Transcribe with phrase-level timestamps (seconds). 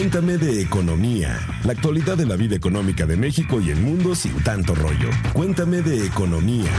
[0.00, 4.42] Cuéntame de economía, la actualidad de la vida económica de México y el mundo sin
[4.42, 5.10] tanto rollo.
[5.34, 6.70] Cuéntame de economía.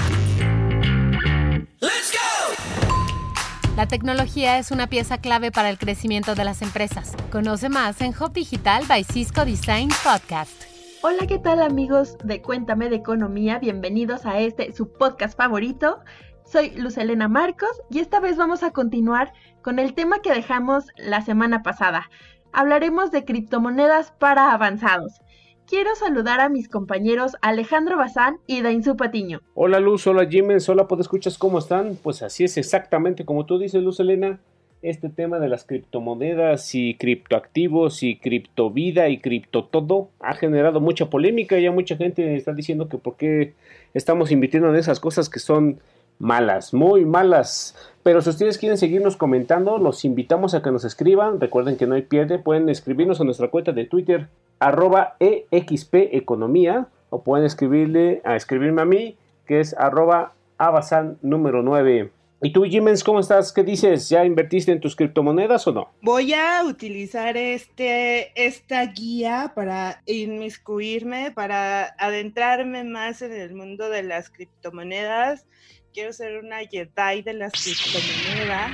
[3.76, 7.16] La tecnología es una pieza clave para el crecimiento de las empresas.
[7.32, 10.64] Conoce más en Hub Digital by Cisco Design Podcast.
[11.04, 13.60] Hola, ¿qué tal amigos de Cuéntame de Economía?
[13.60, 16.00] Bienvenidos a este, su podcast favorito.
[16.44, 19.32] Soy Luz Elena Marcos y esta vez vamos a continuar
[19.62, 22.10] con el tema que dejamos la semana pasada,
[22.54, 25.22] hablaremos de criptomonedas para avanzados.
[25.68, 29.42] Quiero saludar a mis compañeros Alejandro Bazán y Dainzú Patiño.
[29.54, 31.98] Hola Luz, hola Jiménez, hola escuchas ¿cómo están?
[32.02, 34.40] Pues así es exactamente como tú dices Luz Elena,
[34.82, 41.10] este tema de las criptomonedas y criptoactivos y criptovida y cripto todo ha generado mucha
[41.10, 43.54] polémica, ya mucha gente está diciendo que por qué
[43.94, 45.80] estamos invirtiendo en esas cosas que son
[46.22, 47.76] malas, muy malas.
[48.04, 51.40] Pero si ustedes quieren seguirnos comentando, los invitamos a que nos escriban.
[51.40, 52.40] Recuerden que no hay pierde.
[52.40, 56.88] Pueden escribirnos a nuestra cuenta de Twitter, arroba economía.
[57.10, 62.12] O pueden escribirle a escribirme a mí, que es arroba abasan número 9.
[62.44, 63.54] ¿Y tú, Jimens, cómo estás?
[63.54, 64.10] ¿Qué dices?
[64.10, 65.94] ¿Ya invertiste en tus criptomonedas o no?
[66.02, 74.04] Voy a utilizar este, esta guía para inmiscuirme, para adentrarme más en el mundo de
[74.04, 75.46] las criptomonedas
[75.94, 78.72] quiero ser una Jedi de las criptomonedas.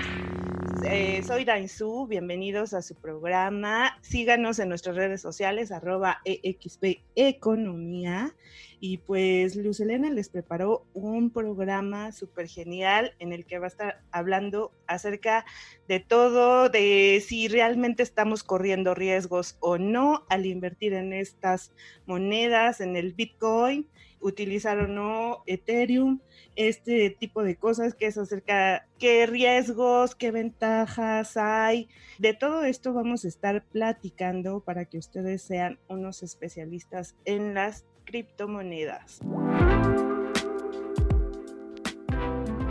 [0.86, 3.98] Eh, soy Dainzú, bienvenidos a su programa.
[4.02, 8.36] Síganos en nuestras redes sociales, arroba EXP Economía.
[8.80, 13.70] Y pues Luz Elena les preparó un programa súper genial en el que va a
[13.70, 15.46] estar hablando acerca
[15.88, 21.72] de todo, de si realmente estamos corriendo riesgos o no al invertir en estas
[22.06, 23.88] monedas, en el Bitcoin,
[24.20, 26.20] utilizar o no Ethereum
[26.56, 31.88] este tipo de cosas, que es acerca qué riesgos, qué ventajas hay.
[32.18, 37.86] De todo esto vamos a estar platicando para que ustedes sean unos especialistas en las
[38.08, 39.20] criptomonedas.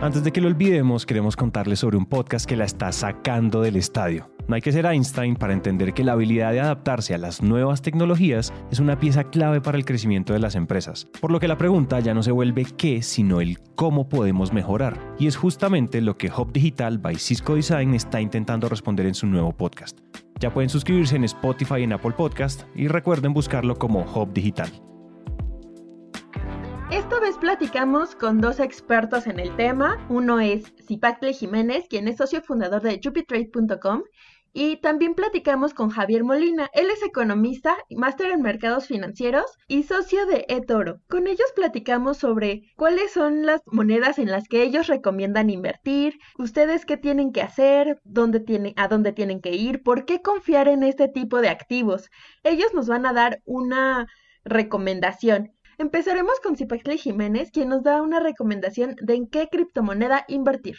[0.00, 3.76] Antes de que lo olvidemos, queremos contarles sobre un podcast que la está sacando del
[3.76, 4.30] estadio.
[4.48, 7.82] No hay que ser Einstein para entender que la habilidad de adaptarse a las nuevas
[7.82, 11.58] tecnologías es una pieza clave para el crecimiento de las empresas, por lo que la
[11.58, 14.98] pregunta ya no se vuelve qué, sino el cómo podemos mejorar.
[15.18, 19.26] Y es justamente lo que Hub Digital by Cisco Design está intentando responder en su
[19.26, 19.98] nuevo podcast.
[20.38, 24.70] Ya pueden suscribirse en Spotify y en Apple Podcast y recuerden buscarlo como Hub Digital.
[26.90, 30.06] Esta vez platicamos con dos expertos en el tema.
[30.08, 34.04] Uno es Zipacle Jiménez, quien es socio fundador de jupitrade.com
[34.52, 36.70] y también platicamos con Javier Molina.
[36.72, 41.00] Él es economista, máster en mercados financieros y socio de eToro.
[41.08, 46.86] Con ellos platicamos sobre cuáles son las monedas en las que ellos recomiendan invertir, ustedes
[46.86, 51.08] qué tienen que hacer, dónde a dónde tienen que ir, por qué confiar en este
[51.08, 52.08] tipo de activos.
[52.44, 54.06] Ellos nos van a dar una
[54.44, 55.55] recomendación.
[55.78, 60.76] Empezaremos con Zipaxley Jiménez, quien nos da una recomendación de en qué criptomoneda invertir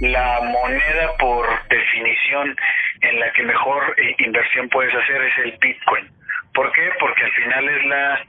[0.00, 2.56] la moneda por definición
[3.00, 6.08] en la que mejor eh, inversión puedes hacer es el Bitcoin.
[6.54, 6.90] ¿Por qué?
[7.00, 8.24] Porque al final es la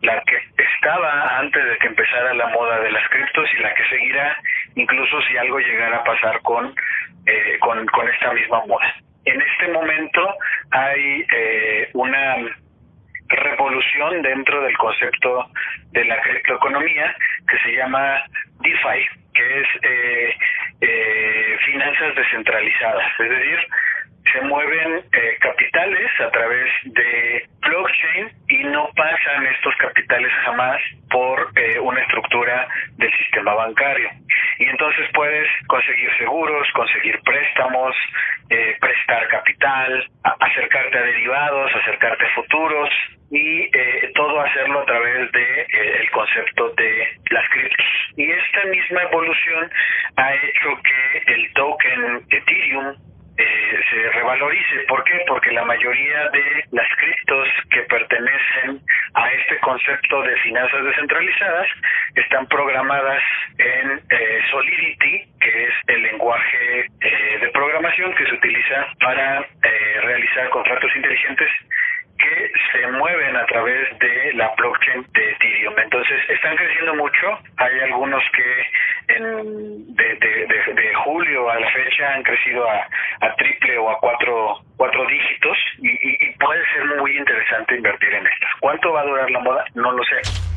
[0.00, 3.88] la que estaba antes de que empezara la moda de las criptos y la que
[3.88, 4.36] seguirá
[4.76, 6.72] incluso si algo llegara a pasar con,
[7.26, 8.94] eh, con, con esta misma moda.
[9.24, 10.34] En este momento
[10.70, 12.36] hay eh, una
[13.28, 15.50] revolución dentro del concepto
[15.92, 17.14] de la criptoeconomía
[17.48, 18.22] que se llama
[18.60, 20.34] DeFi, que es eh,
[20.80, 23.58] eh, finanzas descentralizadas, es decir,
[24.32, 30.80] se mueven eh, capitales a través de blockchain y no pasan estos capitales jamás
[31.10, 34.10] por eh, una estructura del sistema bancario.
[34.58, 37.94] Y entonces puedes conseguir seguros, conseguir préstamos,
[38.50, 40.08] eh, prestar capital,
[40.40, 42.90] acercarte a derivados, acercarte a futuros
[43.30, 43.70] y
[44.14, 45.66] todo hacerlo a través de
[46.00, 47.86] el concepto de las criptos.
[48.16, 49.70] Y esta misma evolución
[50.16, 52.96] ha hecho que el token Ethereum
[53.38, 54.80] eh, se revalorice.
[54.88, 55.22] ¿Por qué?
[55.26, 58.80] Porque la mayoría de las criptos que pertenecen
[59.14, 61.68] a este concepto de finanzas descentralizadas
[62.16, 63.22] están programadas
[63.58, 69.46] en eh, Solidity, que es el lenguaje eh, de programación que se utiliza para
[70.02, 71.48] realizar contratos inteligentes
[72.18, 75.74] que se mueven a través de la blockchain de Ethereum.
[75.78, 77.38] Entonces, están creciendo mucho.
[77.56, 82.86] Hay algunos que en, de, de, julio a la fecha han crecido a,
[83.20, 88.26] a triple o a cuatro, cuatro dígitos y, y puede ser muy interesante invertir en
[88.26, 88.50] estas.
[88.60, 89.64] ¿Cuánto va a durar la moda?
[89.74, 90.48] No lo sé.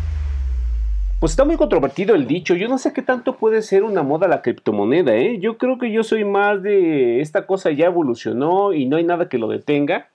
[1.22, 2.56] Pues está muy controvertido el dicho.
[2.56, 5.38] Yo no sé qué tanto puede ser una moda la criptomoneda, ¿eh?
[5.40, 9.30] Yo creo que yo soy más de esta cosa ya evolucionó y no hay nada
[9.30, 10.11] que lo detenga.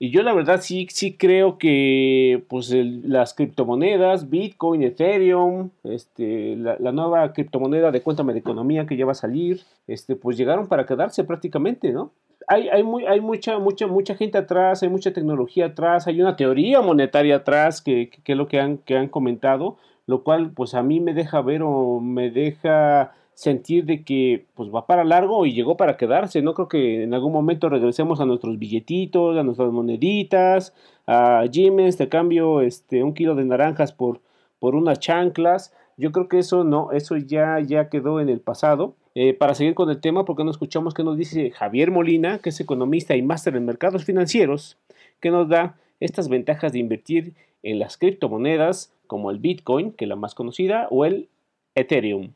[0.00, 6.92] Y yo la verdad sí, sí creo que pues las criptomonedas, Bitcoin, Ethereum, este, la,
[6.92, 10.86] nueva criptomoneda de Cuéntame de Economía que ya va a salir, este, pues llegaron para
[10.86, 12.12] quedarse prácticamente, ¿no?
[12.46, 16.36] Hay, hay, muy, hay mucha, mucha, mucha gente atrás, hay mucha tecnología atrás, hay una
[16.36, 19.78] teoría monetaria atrás que, que, que es lo que han, que han comentado
[20.08, 24.68] lo cual pues a mí me deja ver o me deja sentir de que pues
[24.68, 26.42] va para largo y llegó para quedarse.
[26.42, 30.74] No creo que en algún momento regresemos a nuestros billetitos, a nuestras moneditas,
[31.06, 34.20] a Jiménez, te cambio este, un kilo de naranjas por,
[34.58, 35.72] por unas chanclas.
[35.96, 38.96] Yo creo que eso no, eso ya, ya quedó en el pasado.
[39.14, 42.48] Eh, para seguir con el tema, porque no escuchamos qué nos dice Javier Molina, que
[42.48, 44.78] es economista y máster en mercados financieros,
[45.20, 50.08] que nos da estas ventajas de invertir en las criptomonedas como el Bitcoin, que es
[50.08, 51.28] la más conocida, o el
[51.76, 52.32] Ethereum.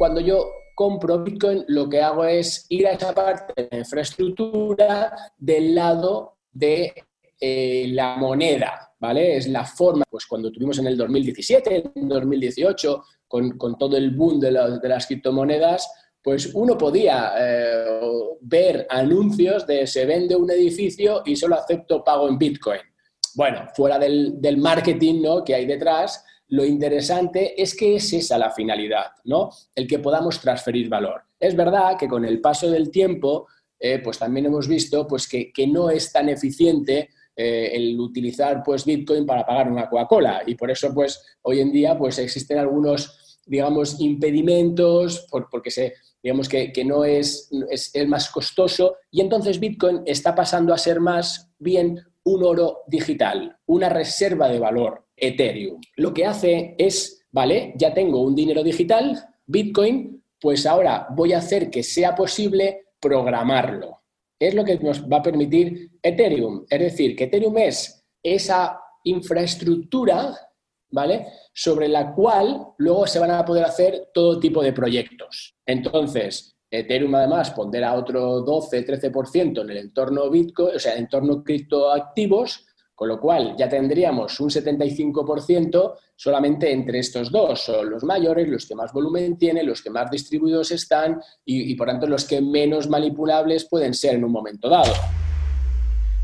[0.00, 5.14] Cuando yo compro Bitcoin, lo que hago es ir a esa parte de la infraestructura
[5.36, 6.94] del lado de
[7.38, 9.36] eh, la moneda, ¿vale?
[9.36, 14.40] Es la forma, pues cuando tuvimos en el 2017, en 2018, con, todo el boom
[14.40, 15.86] de, las criptomonedas,
[16.22, 17.84] pues uno podía eh,
[18.40, 22.80] ver anuncios de se vende un edificio y solo acepto pago en Bitcoin.
[23.34, 25.44] Bueno, fuera del, marketing ¿no?
[25.44, 29.50] que hay detrás, lo interesante es que es esa la finalidad, ¿no?
[29.74, 31.22] El que podamos transferir valor.
[31.38, 33.46] Es verdad que con el paso del tiempo,
[33.78, 38.84] eh, pues también hemos visto pues, que, no es tan eficiente eh, el utilizar pues,
[38.84, 40.42] Bitcoin para pagar una Coca-Cola.
[40.44, 46.48] Y por eso, pues, hoy en día, pues, existen algunos, digamos, impedimentos porque se, digamos
[46.48, 52.00] que, no es, es, más costoso y entonces Bitcoin está pasando a ser más bien
[52.24, 55.80] un oro digital, una reserva de valor, Ethereum.
[55.96, 61.38] Lo que hace es, vale, ya tengo un dinero digital, Bitcoin, pues ahora voy a
[61.38, 64.02] hacer que sea posible programarlo.
[64.38, 66.64] Es lo que nos va a permitir Ethereum.
[66.68, 70.34] Es decir, que Ethereum es esa infraestructura,
[70.90, 71.26] ¿vale?
[71.52, 75.56] Sobre la cual luego se van a poder hacer todo tipo de proyectos.
[75.66, 82.66] Entonces, Ethereum además pondera otro 12-13% en el entorno Bitcoin, o sea, entorno criptoactivos,
[83.00, 87.62] con lo cual ya tendríamos un 75% solamente entre estos dos.
[87.62, 91.86] Son los mayores, los que más volumen tienen, los que más distribuidos están y, por
[91.86, 94.92] tanto los que menos manipulables pueden ser en un momento dado.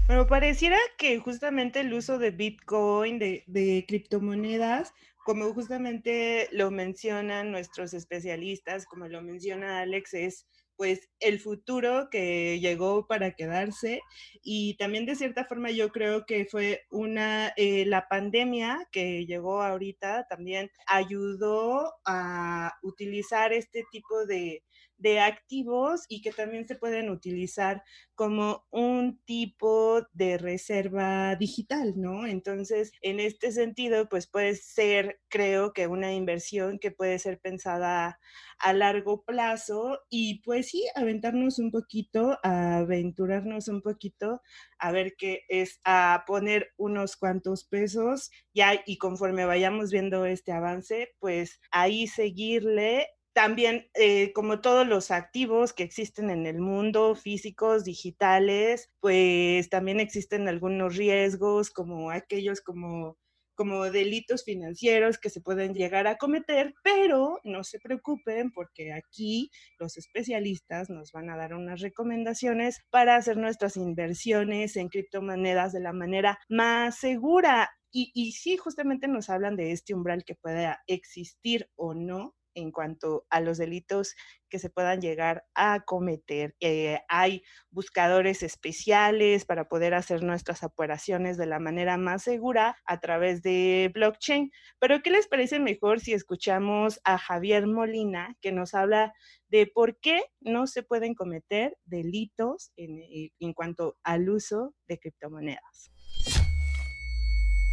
[0.06, 4.92] Pero pareciera que justamente el uso de Bitcoin, de, de criptomonedas,
[5.24, 10.46] como justamente lo mencionan nuestros especialistas, como lo menciona Alex, es
[10.76, 14.00] pues el futuro que llegó para quedarse
[14.42, 19.62] y también de cierta forma yo creo que fue una, eh, la pandemia que llegó
[19.62, 24.62] ahorita también ayudó a utilizar este tipo de,
[24.98, 27.82] de activos y que también se pueden utilizar
[28.14, 32.26] como un tipo de reserva digital, ¿no?
[32.26, 38.18] Entonces, en este sentido, pues puede ser, creo que una inversión que puede ser pensada
[38.58, 44.42] a largo plazo y pues sí, aventarnos un poquito, aventurarnos un poquito,
[44.78, 50.52] a ver qué es, a poner unos cuantos pesos ya y conforme vayamos viendo este
[50.52, 53.06] avance, pues ahí seguirle
[53.36, 60.00] también, eh, como todos los activos que existen en el mundo, físicos, digitales, pues también
[60.00, 63.18] existen algunos riesgos, como aquellos como,
[63.54, 69.50] como delitos financieros que se pueden llegar a cometer, pero no se preocupen porque aquí
[69.78, 75.80] los especialistas nos van a dar unas recomendaciones para hacer nuestras inversiones en criptomonedas de
[75.80, 77.68] la manera más segura.
[77.92, 82.72] Y, y sí, justamente nos hablan de este umbral que pueda existir o no en
[82.72, 84.16] cuanto a los delitos
[84.48, 86.56] que se puedan llegar a cometer.
[86.60, 92.98] Eh, hay buscadores especiales para poder hacer nuestras operaciones de la manera más segura a
[92.98, 94.50] través de blockchain.
[94.80, 99.12] Pero ¿qué les parece mejor si escuchamos a Javier Molina que nos habla
[99.48, 104.98] de por qué no se pueden cometer delitos en, eh, en cuanto al uso de
[104.98, 105.90] criptomonedas?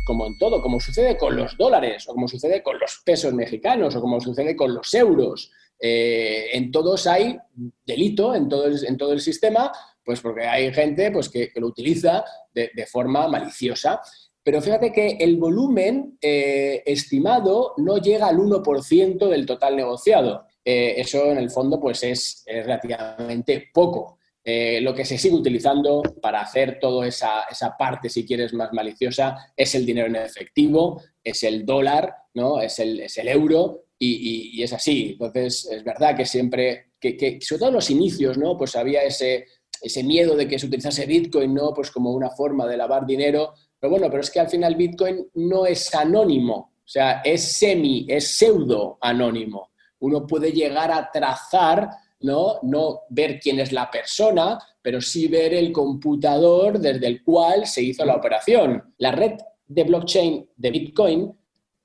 [0.03, 3.95] Como en todo, como sucede con los dólares, o como sucede con los pesos mexicanos,
[3.95, 5.51] o como sucede con los euros.
[5.79, 7.37] Eh, en todos hay
[7.85, 9.71] delito, en todo el, en todo el sistema,
[10.03, 14.01] pues porque hay gente pues, que, lo utiliza de, forma maliciosa.
[14.43, 20.45] Pero fíjate que el volumen eh, estimado no llega al 1% del total negociado.
[20.65, 24.19] Eh, eso en el fondo pues es, relativamente poco.
[24.45, 27.45] Eh, lo que se sigue utilizando para hacer toda esa,
[27.77, 32.59] parte, si quieres, más maliciosa, es el dinero en efectivo, es el dólar, ¿no?
[32.59, 35.11] es, el, es el euro y, es así.
[35.13, 38.57] Entonces, es verdad que siempre, que, sobre todo en los inicios, ¿no?
[38.57, 39.45] pues había ese,
[39.81, 41.73] ese miedo de que se utilizase Bitcoin ¿no?
[41.73, 43.53] pues como una forma de lavar dinero.
[43.79, 48.05] Pero bueno, pero es que al final Bitcoin no es anónimo, o sea, es semi,
[48.09, 49.71] es pseudo anónimo.
[49.99, 51.89] Uno puede llegar a trazar
[52.23, 52.59] ¿no?
[52.63, 57.83] No ver quién es la persona, pero sí ver el computador desde el cual se
[57.83, 58.93] hizo la operación.
[58.97, 59.33] La red
[59.67, 61.33] de blockchain de Bitcoin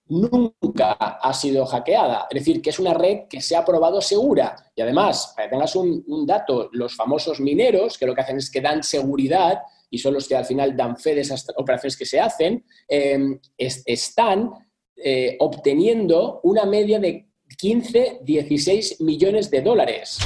[0.09, 4.57] nunca ha sido hackeada, es decir, que es una red que se ha probado segura.
[4.75, 8.51] Y además, para que tengas un, dato, los famosos mineros, que lo que hacen es
[8.51, 12.07] que dan seguridad y son los que al final dan fe de esas operaciones que
[12.07, 14.51] se hacen, eh, están
[14.97, 20.19] eh, obteniendo una media de 15, 16 millones de dólares.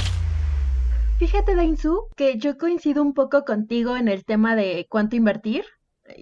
[1.19, 5.63] Fíjate, Dainzu, que yo coincido un poco contigo en el tema de cuánto invertir.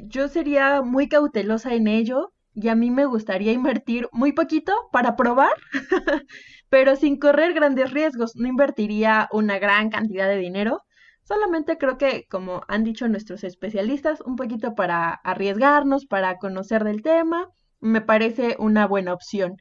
[0.04, 5.16] Yo sería muy cautelosa en ello y a mí me gustaría invertir muy poquito para
[5.16, 5.54] probar,
[6.70, 8.36] pero sin correr grandes riesgos.
[8.36, 10.82] No invertiría una gran cantidad de dinero.
[11.24, 17.02] Solamente creo que, como han dicho nuestros especialistas, un poquito para arriesgarnos, para conocer del
[17.02, 17.48] tema,
[17.80, 19.58] me parece una buena opción.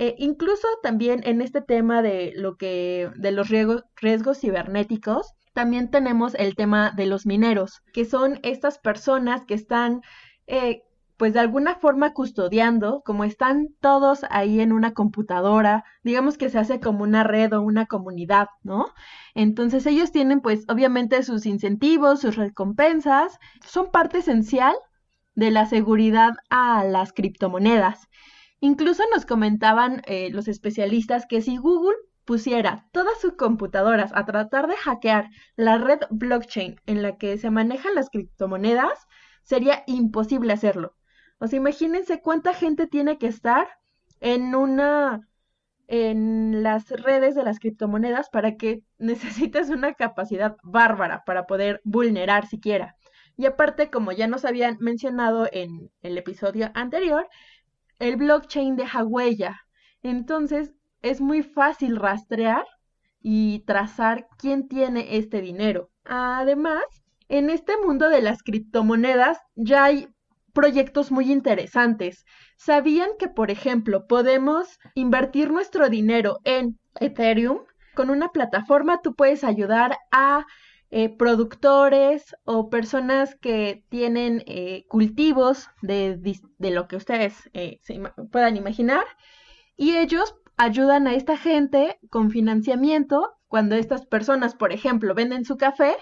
[0.00, 6.34] Eh, incluso también en este tema de lo que, de los riesgos, cibernéticos, también tenemos
[6.36, 10.00] el tema de los mineros, que son estas personas que están,
[10.46, 10.84] eh,
[11.18, 16.58] pues de alguna forma custodiando, como están todos ahí en una computadora, digamos que se
[16.58, 18.86] hace como una red o una comunidad, ¿no?
[19.34, 24.74] Entonces ellos tienen pues obviamente sus incentivos, sus recompensas, son parte esencial
[25.34, 28.08] de la seguridad a las criptomonedas.
[28.60, 34.68] Incluso nos comentaban eh, los especialistas que si Google pusiera todas sus computadoras a tratar
[34.68, 39.06] de hackear la red blockchain en la que se manejan las criptomonedas,
[39.42, 40.94] sería imposible hacerlo.
[41.38, 43.66] O sea, imagínense cuánta gente tiene que estar
[44.20, 45.26] en una
[45.88, 52.46] en las redes de las criptomonedas para que necesites una capacidad bárbara para poder vulnerar
[52.46, 52.96] siquiera.
[53.36, 57.28] Y aparte, como ya nos habían mencionado en el episodio anterior,
[58.00, 59.60] el blockchain deja huella.
[60.02, 62.64] Entonces, es muy fácil rastrear
[63.22, 65.90] y trazar quién tiene este dinero.
[66.04, 66.82] Además,
[67.28, 70.08] en este mundo de las criptomonedas ya hay
[70.52, 72.24] proyectos muy interesantes.
[72.56, 77.60] ¿Sabían que, por ejemplo, podemos invertir nuestro dinero en Ethereum?
[77.94, 80.46] Con una plataforma tú puedes ayudar a
[80.92, 86.18] eh, productores o personas que tienen eh, cultivos de,
[86.58, 88.00] lo que ustedes eh, se
[88.32, 89.04] puedan imaginar
[89.76, 93.36] y ellos ayudan a esta gente con financiamiento.
[93.46, 95.96] Cuando estas personas, por ejemplo, venden su café,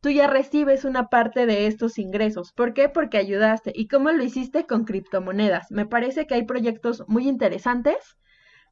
[0.00, 2.52] tú ya recibes una parte de estos ingresos.
[2.52, 2.88] ¿Por qué?
[2.88, 3.72] Porque ayudaste.
[3.74, 5.70] ¿Y cómo lo hiciste con criptomonedas?
[5.70, 8.18] Me parece que hay proyectos muy interesantes,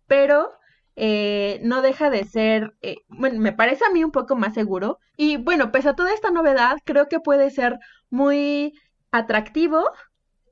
[0.06, 0.50] pero
[0.96, 4.98] eh, no deja de ser, eh, bueno, me parece a mí un poco más seguro.
[5.16, 7.78] Y bueno, pese a toda esta novedad, creo que puede ser
[8.10, 8.74] muy
[9.10, 9.90] atractivo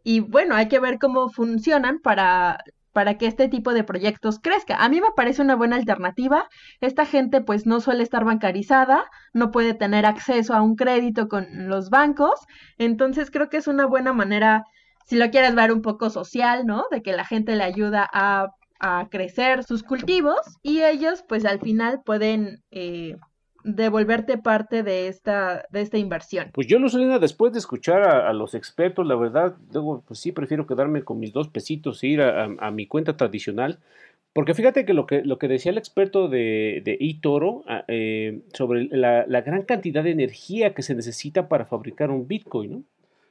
[0.04, 2.58] y bueno, hay que ver cómo funcionan para,
[2.92, 4.76] para que este tipo de proyectos crezca.
[4.82, 6.48] A mí me parece una buena alternativa.
[6.80, 11.68] Esta gente pues no suele estar bancarizada, no puede tener acceso a un crédito con
[11.68, 12.40] los bancos,
[12.78, 14.64] entonces creo que es una buena manera,
[15.06, 16.84] si lo quieres ver un poco social, ¿no?
[16.90, 18.48] De que la gente le ayuda a
[18.80, 23.16] a crecer sus cultivos y ellos pues al final pueden eh,
[23.62, 26.50] devolverte parte de esta, de esta inversión.
[26.52, 30.66] Pues yo, Lucelina, después de escuchar a, los expertos, la verdad, luego pues sí prefiero
[30.66, 33.78] quedarme con mis dos pesitos e ir a, mi cuenta tradicional.
[34.32, 38.42] Porque fíjate que lo que, lo que decía el experto de, de eToro ah, eh,
[38.54, 42.82] sobre la, gran cantidad de energía que se necesita para fabricar un Bitcoin, ¿no?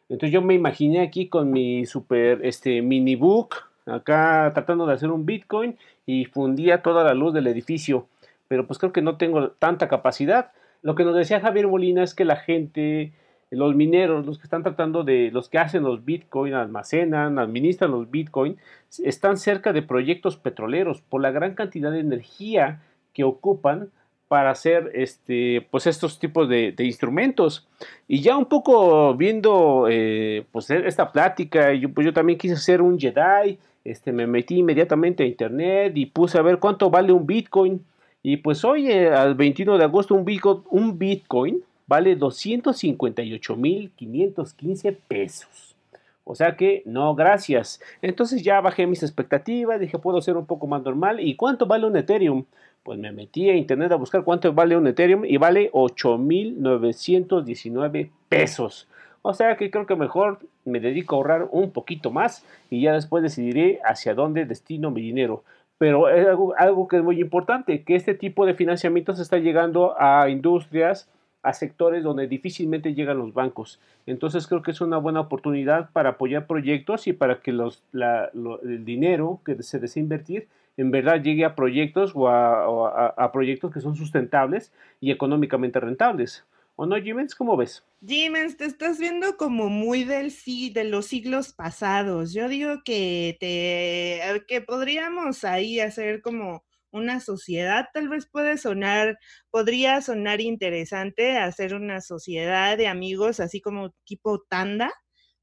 [0.10, 5.12] Entonces yo me imaginé aquí con mi super este, mini book acá tratando de hacer
[5.12, 8.08] un Bitcoin y fundía toda la luz del edificio,
[8.48, 10.51] pero pues creo que no tengo tanta capacidad.
[10.81, 13.13] Lo que nos decía Javier Molina es que la gente,
[13.50, 18.10] los mineros, los que están tratando de, los que hacen los Bitcoin, almacenan, administran los
[18.10, 18.58] Bitcoin,
[19.03, 22.81] están cerca de proyectos petroleros por la gran cantidad de energía
[23.13, 23.91] que ocupan
[24.29, 27.67] para hacer este, pues estos tipos de, instrumentos.
[28.08, 32.81] Y ya un poco viendo eh, pues esta plática, yo, pues yo también quise ser
[32.81, 37.25] un Jedi, este, me metí inmediatamente a internet y puse a ver cuánto vale un
[37.25, 37.83] Bitcoin.
[38.21, 45.75] Y pues hoy, al 21 de agosto, un Bitcoin, un Bitcoin vale 258.515 pesos.
[46.24, 47.81] O sea que no, gracias.
[48.03, 51.19] Entonces ya bajé mis expectativas, dije puedo ser un poco más normal.
[51.19, 52.45] ¿Y cuánto vale un Ethereum?
[52.83, 58.88] Pues me metí a internet a buscar cuánto vale un Ethereum y vale 8.919 pesos.
[59.21, 62.93] O sea que creo que mejor me dedico a ahorrar un poquito más y ya
[62.93, 65.43] después decidiré hacia dónde destino mi dinero.
[65.77, 70.29] Pero es algo, que es muy importante, que este tipo de financiamientos está llegando a
[70.29, 71.09] industrias,
[71.41, 73.79] a sectores donde difícilmente llegan los bancos.
[74.05, 79.39] Entonces creo que es una buena oportunidad para apoyar proyectos y para que el dinero
[79.45, 84.73] que se desea invertir en verdad llegue a proyectos o a proyectos que son sustentables
[85.01, 86.45] y económicamente rentables.
[86.81, 87.36] ¿O no, Jimens?
[87.36, 87.83] ¿Cómo ves?
[88.01, 92.31] Jimens, te estás viendo como muy del sí, de los siglos pasados.
[92.31, 99.19] Yo digo que te que podríamos ahí hacer como una sociedad, tal vez puede sonar,
[99.51, 104.89] podría sonar interesante hacer una sociedad de amigos, así como tipo tanda,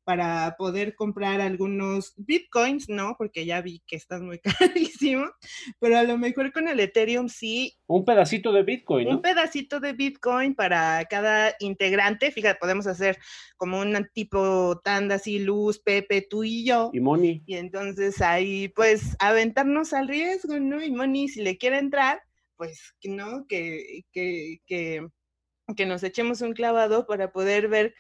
[0.07, 3.17] para poder comprar algunos bitcoins, ¿no?
[3.19, 4.39] Porque ya vi que están muy
[4.95, 5.31] carísimos,
[5.81, 7.77] pero a lo mejor con el Ethereum sí.
[7.89, 9.17] Un pedacito de bitcoin, ¿no?
[9.17, 12.31] Un pedacito de bitcoin para cada integrante.
[12.31, 13.19] Fíjate, podemos hacer
[13.57, 16.91] como un tipo tanda así, Luz, Pepe, tú y yo.
[16.93, 17.43] Y Moni.
[17.45, 20.81] Y entonces ahí, pues, aventarnos al riesgo, ¿no?
[20.81, 22.23] Y Moni, si le quiere entrar,
[22.55, 23.45] pues, ¿no?
[23.49, 25.05] Que, que, que,
[25.77, 27.93] que nos echemos un clavado para poder ver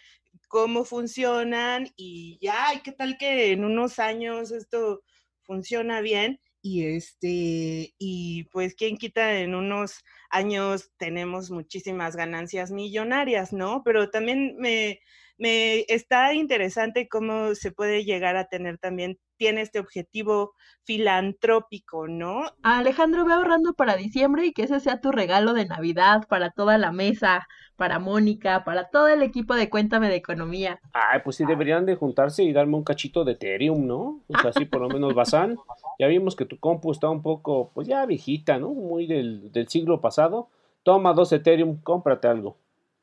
[0.48, 5.02] cómo funcionan y ya, ¿qué tal que en unos años esto
[5.42, 6.40] funciona bien?
[6.62, 13.82] Y este, y pues quién quita en unos años tenemos muchísimas ganancias millonarias, ¿no?
[13.84, 15.00] Pero también me,
[15.38, 20.52] me está interesante cómo se puede llegar a tener también, tiene este objetivo
[20.84, 22.44] filantrópico, ¿no?
[22.62, 26.78] Alejandro, ve ahorrando para diciembre y que ese sea tu regalo de Navidad para toda
[26.78, 30.80] la mesa, para Mónica, para todo el equipo de Cuéntame de Economía.
[30.92, 34.20] Ay, pues sí deberían de juntarse y darme un cachito de Ethereum, ¿no?
[34.28, 35.56] O sea, así por lo menos basan.
[35.98, 38.68] Ya vimos que tu compu está un poco, pues ya viejita, ¿no?
[38.68, 40.50] Muy del, del siglo pasado.
[40.82, 42.58] Toma dos Ethereum, cómprate algo.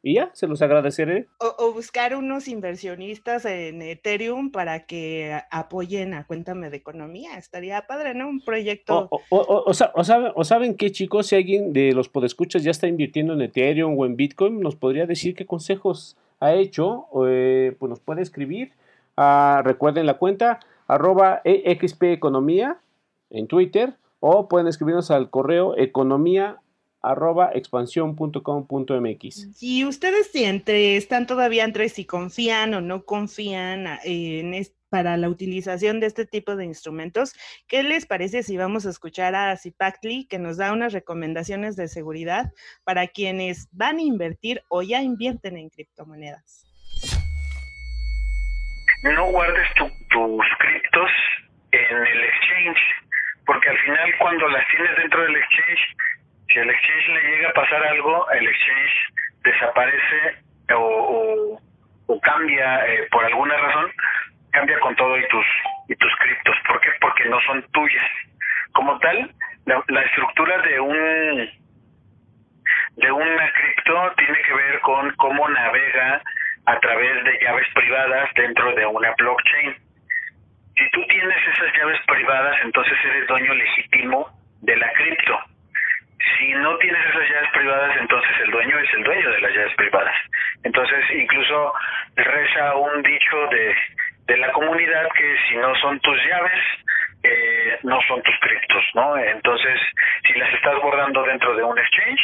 [0.05, 1.29] Y ya, se los agradeceré.
[1.39, 7.37] O, buscar unos inversionistas en Ethereum para que apoyen a Cuéntame de Economía.
[7.37, 8.27] Estaría padre, ¿no?
[8.27, 9.07] Un proyecto.
[9.09, 13.33] O, o, saben, o saben qué, chicos, si alguien de los podescuchas ya está invirtiendo
[13.33, 18.01] en Ethereum o en Bitcoin, nos podría decir qué consejos ha hecho, eh, pues nos
[18.01, 18.73] puede escribir.
[19.15, 22.77] Ah, recuerden la cuenta arroba EXP Economía
[23.29, 26.57] en Twitter o pueden escribirnos al correo economía
[27.03, 29.55] arroba expansión.com.mx.
[29.55, 34.55] Si ustedes entre, están todavía entre si confían o no confían en
[34.93, 37.33] para la utilización de este tipo de instrumentos,
[37.67, 41.87] ¿qué les parece si vamos a escuchar a Zipactli que nos da unas recomendaciones de
[41.87, 42.51] seguridad
[42.83, 46.67] para quienes van a invertir o ya invierten en criptomonedas?
[49.01, 51.09] No guardes tus criptos
[51.71, 52.81] en el exchange,
[53.47, 55.79] porque al final cuando las tienes dentro del exchange
[56.53, 59.13] si al exchange le llega a pasar algo, el exchange
[59.43, 60.37] desaparece
[60.75, 61.59] o,
[62.07, 63.91] o, cambia eh, por alguna razón,
[64.51, 65.45] cambia con todo y tus
[65.89, 66.55] y tus criptos.
[66.67, 66.89] ¿Por qué?
[67.01, 68.05] Porque no son tuyas.
[68.71, 69.31] Como tal,
[69.65, 71.49] la, la estructura de un
[72.97, 76.21] de una cripto tiene que ver con cómo navega
[76.65, 79.75] a través de llaves privadas dentro de una blockchain.
[80.77, 84.29] Si tú tienes esas llaves privadas, entonces eres dueño legítimo
[84.61, 85.52] de la cripto
[86.37, 89.75] si no tienes esas llaves privadas, entonces el dueño es el dueño de las llaves
[89.75, 90.15] privadas.
[90.63, 91.73] Entonces, incluso
[92.15, 93.75] reza un dicho de,
[94.27, 96.61] de la comunidad que si no son tus llaves,
[97.23, 99.17] eh, no son tus criptos, ¿no?
[99.17, 99.79] Entonces,
[100.27, 102.21] si las estás guardando dentro de un exchange,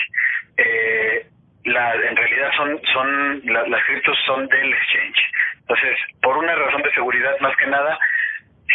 [0.58, 1.26] eh,
[1.66, 5.32] la, en realidad son, son las criptos son del exchange.
[5.60, 7.98] Entonces, por una razón de seguridad más que nada,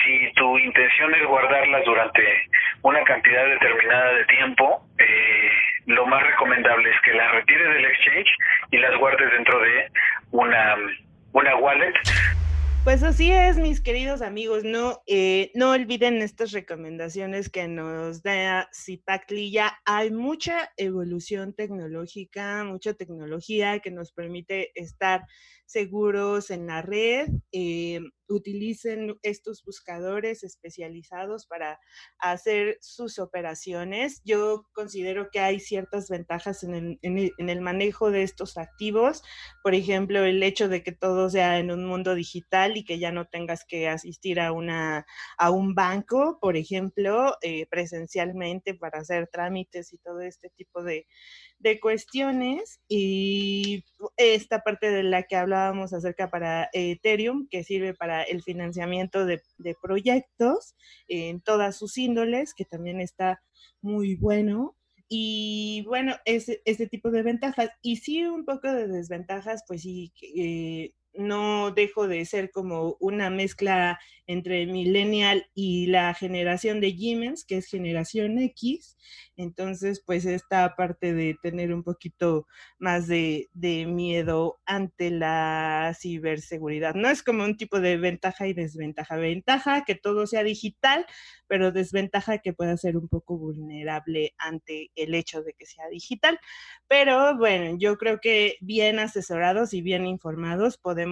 [0.03, 2.49] si tu intención es guardarlas durante
[2.85, 5.49] una cantidad determinada de tiempo, eh,
[5.87, 8.29] lo más recomendable es que las retires del exchange
[8.73, 9.91] y las guardes dentro de
[10.33, 10.77] una,
[11.33, 11.95] una wallet.
[12.85, 14.65] Pues así es, mis queridos amigos.
[14.65, 19.51] No, eh, no olviden estas recomendaciones que nos da Cipacli.
[19.51, 25.23] Ya hay mucha evolución tecnológica, mucha tecnología que nos permite estar
[25.67, 27.29] seguros en la red.
[27.53, 31.79] Eh, utilicen estos buscadores especializados para
[32.19, 34.23] hacer sus operaciones.
[34.25, 39.23] Yo considero que hay ciertas ventajas en el, en el, manejo de estos activos,
[39.63, 43.13] por ejemplo, el hecho de que todo sea en un mundo digital y que ya
[43.13, 45.07] no tengas que asistir a, una,
[45.39, 51.07] a un banco, por ejemplo, eh, presencialmente para hacer trámites y todo este tipo de,
[51.59, 53.85] de cuestiones y
[54.17, 59.41] esta parte de la que hablábamos acerca para Ethereum, que sirve para el financiamiento de,
[59.83, 60.75] proyectos
[61.09, 63.43] en todas sus índoles, que también está
[63.81, 64.77] muy bueno.
[65.09, 67.71] y bueno, es este tipo de ventajas.
[67.83, 73.31] Y sí, un poco de desventajas, pues sí, eh, no dejo de ser como una
[73.31, 78.97] mezcla entre millennial y la generación de Siemens, que es generación X.
[79.37, 82.47] Entonces, pues esta parte de tener un poquito
[82.79, 86.95] más de, miedo ante la ciberseguridad.
[86.95, 89.17] No es como un tipo de ventaja y desventaja.
[89.17, 91.07] Ventaja que todo sea digital,
[91.47, 96.39] pero desventaja que pueda ser un poco vulnerable ante el hecho de que sea digital.
[96.89, 101.04] Pero bueno, yo creo que bien asesorados y bien informados podemos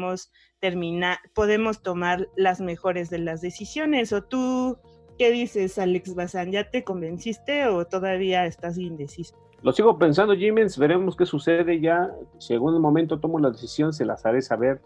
[0.61, 4.13] terminar, podemos tomar las mejores de las decisiones.
[4.13, 4.79] ¿O tú
[5.19, 6.53] qué dices, Alex Bazán?
[6.53, 9.37] ¿Ya te convenciste o todavía estás indeciso?
[9.63, 12.11] Lo sigo pensando, Jiménez, veremos qué sucede ya.
[12.49, 14.81] En algún momento tomo la decisión, se las haré saber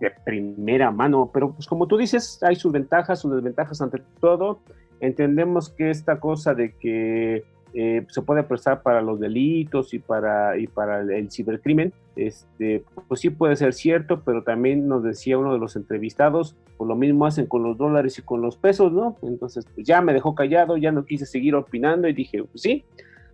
[0.00, 1.30] de primera mano.
[1.32, 4.60] Pero pues como tú dices, hay sus ventajas, sus desventajas ante todo.
[5.00, 10.58] Entendemos que esta cosa de que eh, se puede prestar para los delitos y para,
[10.58, 11.92] y para el, cibercrimen.
[12.16, 16.88] Este, pues sí puede ser cierto, pero también nos decía uno de los entrevistados, pues
[16.88, 19.16] lo mismo hacen con los dólares y con los pesos, ¿no?
[19.22, 22.84] Entonces, pues ya me dejó callado, ya no quise seguir opinando y dije, pues sí,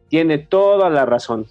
[0.08, 1.46] tiene toda la razón.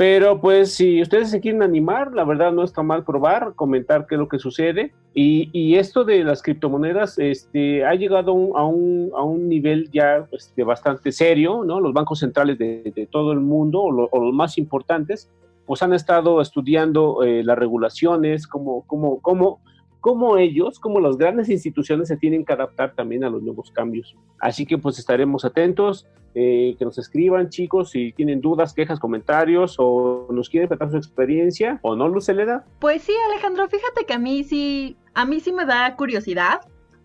[0.00, 4.14] Pero pues si ustedes se quieren animar, la verdad no está mal probar, comentar qué
[4.14, 4.94] es lo que sucede.
[5.12, 10.64] Y, esto de las criptomonedas este, ha llegado a un, a un nivel ya este,
[10.64, 11.80] bastante serio, ¿no?
[11.80, 15.30] Los bancos centrales de, todo el mundo, o, los más importantes,
[15.66, 19.60] pues han estado estudiando eh, las regulaciones, cómo, cómo, cómo,
[20.00, 24.16] cómo ellos, como las grandes instituciones se tienen que adaptar también a los nuevos cambios.
[24.38, 29.76] Así que pues estaremos atentos, eh, que nos escriban chicos si tienen dudas, quejas, comentarios
[29.78, 32.64] o nos quieren contar su experiencia o no, Luceleda.
[32.78, 36.60] Pues sí, Alejandro, fíjate que a mí sí, a mí sí me da curiosidad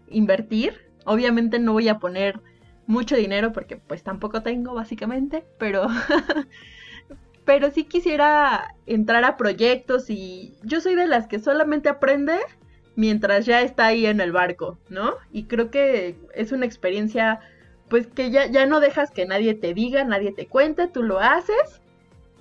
[0.09, 0.85] invertir.
[1.05, 2.39] Obviamente no voy a poner
[2.87, 5.87] mucho dinero porque pues tampoco tengo básicamente, pero
[7.45, 12.37] pero sí quisiera entrar a proyectos y yo soy de las que solamente aprende
[12.95, 15.15] mientras ya está ahí en el barco, ¿no?
[15.31, 17.39] Y creo que es una experiencia,
[17.89, 21.19] pues que ya, ya no dejas que nadie te diga, nadie te cuente, tú lo
[21.19, 21.81] haces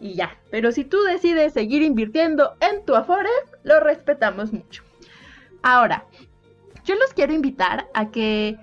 [0.01, 0.38] y ya.
[0.51, 3.31] Pero si tú decides seguir invirtiendo en tu Afore,
[3.62, 4.83] lo respetamos mucho.
[5.62, 6.05] Ahora,
[6.85, 8.59] yo los quiero invitar a que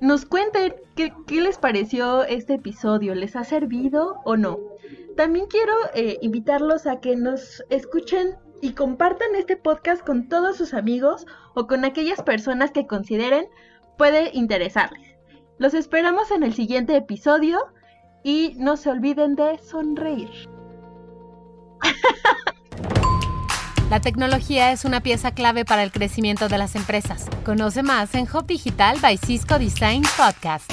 [0.00, 4.58] nos cuenten qué, les pareció este episodio, ¿les ha servido o no?
[5.16, 10.72] También quiero eh, invitarlos a que nos escuchen y compartan este podcast con todos sus
[10.72, 13.48] amigos o con aquellas personas que consideren
[13.98, 15.18] puede interesarles.
[15.58, 17.58] Los esperamos en el siguiente episodio
[18.24, 20.30] y no se olviden de sonreír.
[23.90, 27.28] La tecnología es una pieza clave para el crecimiento de las empresas.
[27.44, 30.72] Conoce más en Hop Digital by Cisco Design Podcast.